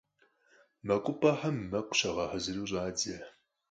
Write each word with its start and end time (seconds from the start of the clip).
МэкъупӀэхэм 0.85 1.57
мэкъу 1.71 1.97
щагъэхьэзыру 1.99 2.67
щӀадзэ. 2.69 3.15